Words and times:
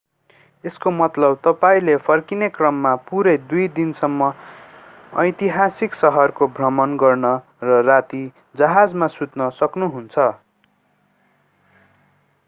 यसको 0.63 0.91
मतलब 0.91 1.35
तपाईंले 1.43 1.97
फर्किने 2.07 2.47
क्रममा 2.55 2.93
पूरै 3.09 3.33
दुई 3.51 3.65
दिनसम्म 3.75 4.29
ऐतिहासिक 5.25 5.99
सहरको 5.99 6.49
भ्रमण 6.57 6.97
गर्न 7.05 7.35
र 7.65 7.79
राति 7.91 8.23
जहाजमा 8.55 9.11
सुत्न 9.19 9.51
सक्नुहुन्छ 9.61 10.27